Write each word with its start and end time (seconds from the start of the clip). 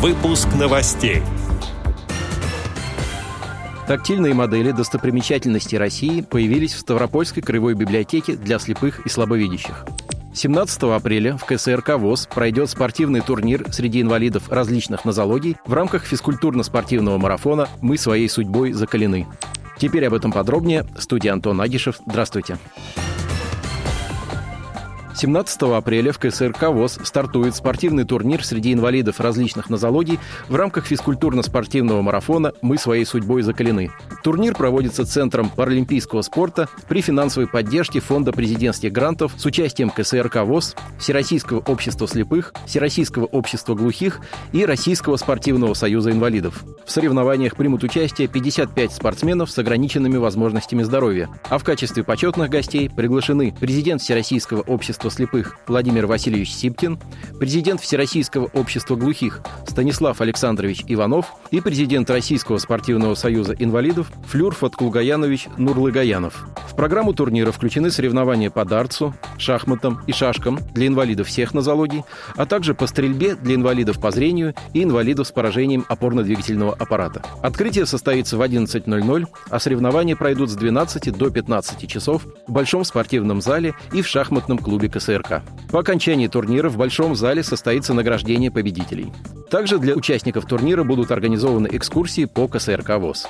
Выпуск 0.00 0.48
новостей. 0.58 1.20
Тактильные 3.86 4.32
модели 4.32 4.70
достопримечательностей 4.70 5.76
России 5.76 6.22
появились 6.22 6.72
в 6.72 6.78
Ставропольской 6.78 7.42
краевой 7.42 7.74
библиотеке 7.74 8.34
для 8.34 8.58
слепых 8.58 9.04
и 9.04 9.10
слабовидящих. 9.10 9.84
17 10.32 10.84
апреля 10.84 11.36
в 11.36 11.44
КСРК 11.44 11.98
ВОЗ 11.98 12.30
пройдет 12.34 12.70
спортивный 12.70 13.20
турнир 13.20 13.70
среди 13.74 14.00
инвалидов 14.00 14.48
различных 14.48 15.04
нозологий 15.04 15.58
в 15.66 15.74
рамках 15.74 16.06
физкультурно-спортивного 16.10 17.18
марафона 17.18 17.68
«Мы 17.82 17.98
своей 17.98 18.30
судьбой 18.30 18.72
закалены». 18.72 19.26
Теперь 19.76 20.06
об 20.06 20.14
этом 20.14 20.32
подробнее. 20.32 20.86
Студия 20.98 21.34
Антон 21.34 21.60
Агишев. 21.60 22.00
Здравствуйте. 22.06 22.56
Здравствуйте. 22.56 22.99
17 25.20 25.62
апреля 25.76 26.12
в 26.12 26.18
КСРК 26.18 26.70
ВОЗ 26.70 26.98
стартует 27.04 27.54
спортивный 27.54 28.04
турнир 28.04 28.42
среди 28.42 28.72
инвалидов 28.72 29.20
различных 29.20 29.68
нозологий 29.68 30.18
в 30.48 30.54
рамках 30.54 30.90
физкультурно-спортивного 30.90 32.00
марафона 32.00 32.54
«Мы 32.62 32.78
своей 32.78 33.04
судьбой 33.04 33.42
закалены». 33.42 33.90
Турнир 34.24 34.54
проводится 34.54 35.04
Центром 35.04 35.50
паралимпийского 35.50 36.22
спорта 36.22 36.70
при 36.88 37.02
финансовой 37.02 37.48
поддержке 37.48 38.00
Фонда 38.00 38.32
президентских 38.32 38.92
грантов 38.92 39.34
с 39.36 39.44
участием 39.44 39.90
КСРК 39.90 40.36
ВОЗ, 40.36 40.74
Всероссийского 40.98 41.58
общества 41.58 42.08
слепых, 42.08 42.54
Всероссийского 42.64 43.26
общества 43.26 43.74
глухих 43.74 44.22
и 44.52 44.64
Российского 44.64 45.18
спортивного 45.18 45.74
союза 45.74 46.12
инвалидов. 46.12 46.64
В 46.86 46.90
соревнованиях 46.90 47.56
примут 47.56 47.84
участие 47.84 48.26
55 48.26 48.92
спортсменов 48.94 49.50
с 49.50 49.58
ограниченными 49.58 50.16
возможностями 50.16 50.82
здоровья, 50.82 51.28
а 51.50 51.58
в 51.58 51.64
качестве 51.64 52.04
почетных 52.04 52.48
гостей 52.48 52.88
приглашены 52.88 53.54
президент 53.60 54.00
Всероссийского 54.00 54.62
общества 54.62 55.09
слепых 55.10 55.56
Владимир 55.66 56.06
Васильевич 56.06 56.52
Сипкин, 56.54 56.98
президент 57.38 57.80
Всероссийского 57.80 58.46
общества 58.52 58.96
глухих 58.96 59.40
Станислав 59.66 60.20
Александрович 60.20 60.84
Иванов 60.86 61.34
и 61.50 61.60
президент 61.60 62.10
Российского 62.10 62.58
спортивного 62.58 63.14
союза 63.14 63.54
инвалидов 63.58 64.10
Флюр 64.26 64.54
Фаткулгаянович 64.54 65.48
Нурлыгаянов. 65.56 66.46
В 66.68 66.76
программу 66.76 67.12
турнира 67.12 67.52
включены 67.52 67.90
соревнования 67.90 68.50
по 68.50 68.64
дартсу, 68.64 69.14
шахматам 69.38 70.00
и 70.06 70.12
шашкам 70.12 70.58
для 70.74 70.86
инвалидов 70.86 71.28
всех 71.28 71.54
нозологий, 71.54 72.04
а 72.36 72.46
также 72.46 72.74
по 72.74 72.86
стрельбе 72.86 73.34
для 73.34 73.54
инвалидов 73.54 74.00
по 74.00 74.10
зрению 74.10 74.54
и 74.72 74.82
инвалидов 74.82 75.26
с 75.26 75.32
поражением 75.32 75.84
опорно-двигательного 75.88 76.74
аппарата. 76.74 77.22
Открытие 77.42 77.86
состоится 77.86 78.36
в 78.36 78.42
11.00, 78.42 79.26
а 79.48 79.58
соревнования 79.58 80.16
пройдут 80.16 80.50
с 80.50 80.54
12 80.56 81.16
до 81.16 81.30
15 81.30 81.88
часов 81.88 82.26
в 82.46 82.52
Большом 82.52 82.84
спортивном 82.84 83.40
зале 83.40 83.74
и 83.92 84.02
в 84.02 84.06
шахматном 84.06 84.58
клубе 84.58 84.88
КСРК. 84.90 85.42
По 85.70 85.80
окончании 85.80 86.26
турнира 86.26 86.68
в 86.68 86.76
Большом 86.76 87.14
зале 87.14 87.42
состоится 87.42 87.94
награждение 87.94 88.50
победителей. 88.50 89.12
Также 89.50 89.78
для 89.78 89.94
участников 89.94 90.46
турнира 90.46 90.84
будут 90.84 91.10
организованы 91.10 91.68
экскурсии 91.72 92.26
по 92.26 92.48
КСРК 92.48 92.98
ВОЗ. 92.98 93.28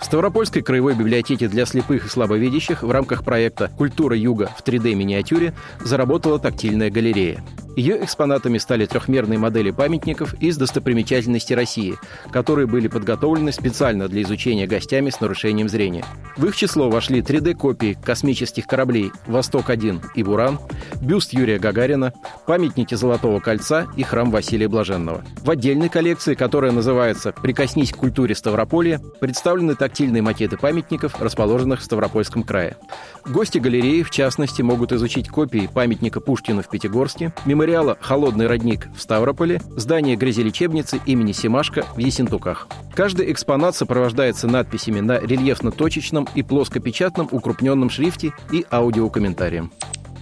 В 0.00 0.04
Ставропольской 0.04 0.62
краевой 0.62 0.94
библиотеке 0.94 1.46
для 1.48 1.66
слепых 1.66 2.06
и 2.06 2.08
слабовидящих 2.08 2.82
в 2.82 2.90
рамках 2.90 3.24
проекта 3.24 3.70
«Культура 3.76 4.16
Юга 4.16 4.50
в 4.56 4.64
3D-миниатюре» 4.64 5.54
заработала 5.84 6.38
тактильная 6.38 6.90
галерея. 6.90 7.44
Ее 7.80 8.04
экспонатами 8.04 8.58
стали 8.58 8.84
трехмерные 8.84 9.38
модели 9.38 9.70
памятников 9.70 10.34
из 10.34 10.58
достопримечательностей 10.58 11.56
России, 11.56 11.96
которые 12.30 12.66
были 12.66 12.88
подготовлены 12.88 13.52
специально 13.52 14.06
для 14.06 14.20
изучения 14.20 14.66
гостями 14.66 15.08
с 15.08 15.18
нарушением 15.18 15.66
зрения. 15.66 16.04
В 16.36 16.44
их 16.44 16.54
число 16.54 16.90
вошли 16.90 17.22
3D-копии 17.22 17.96
космических 18.04 18.66
кораблей 18.66 19.12
«Восток-1» 19.26 20.02
и 20.14 20.22
«Буран», 20.22 20.58
бюст 21.00 21.32
Юрия 21.32 21.58
Гагарина, 21.58 22.12
памятники 22.46 22.94
Золотого 22.94 23.40
кольца 23.40 23.86
и 23.96 24.02
храм 24.02 24.30
Василия 24.30 24.68
Блаженного. 24.68 25.24
В 25.42 25.48
отдельной 25.50 25.88
коллекции, 25.88 26.34
которая 26.34 26.72
называется 26.72 27.32
«Прикоснись 27.32 27.92
к 27.92 27.96
культуре 27.96 28.34
Ставрополья», 28.34 29.00
представлены 29.20 29.74
тактильные 29.74 30.20
макеты 30.20 30.58
памятников, 30.58 31.18
расположенных 31.18 31.80
в 31.80 31.84
Ставропольском 31.84 32.42
крае. 32.42 32.76
Гости 33.24 33.56
галереи, 33.56 34.02
в 34.02 34.10
частности, 34.10 34.60
могут 34.60 34.92
изучить 34.92 35.30
копии 35.30 35.70
памятника 35.72 36.20
Пушкину 36.20 36.62
в 36.62 36.68
Пятигорске, 36.68 37.32
мемориала 37.70 37.96
«Холодный 38.00 38.48
родник» 38.48 38.88
в 38.96 39.00
Ставрополе, 39.00 39.62
здание 39.76 40.16
грязелечебницы 40.16 41.00
имени 41.06 41.30
Семашко 41.30 41.86
в 41.94 41.98
Есентуках. 41.98 42.66
Каждый 42.96 43.30
экспонат 43.30 43.76
сопровождается 43.76 44.48
надписями 44.48 44.98
на 44.98 45.20
рельефно-точечном 45.20 46.26
и 46.34 46.42
плоскопечатном 46.42 47.28
укрупненном 47.30 47.88
шрифте 47.88 48.32
и 48.50 48.66
аудиокомментарием. 48.72 49.70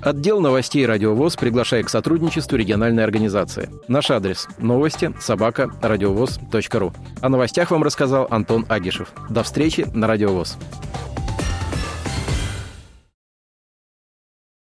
Отдел 0.03 0.41
новостей 0.41 0.85
«Радиовоз» 0.85 1.37
приглашает 1.37 1.87
к 1.87 1.91
сотрудничеству 1.91 2.59
региональной 2.59 3.03
организации. 3.03 3.71
Наш 3.89 4.11
адрес– 4.11 4.47
новости 4.59 5.15
собака 5.19 5.71
радиовоз.ру. 5.81 6.93
О 7.23 7.29
новостях 7.31 7.71
вам 7.71 7.83
рассказал 7.83 8.27
Антон 8.31 8.67
Агишев. 8.69 9.09
До 9.31 9.43
встречи 9.43 9.87
на 9.95 10.07
«Радиовоз». 10.07 10.59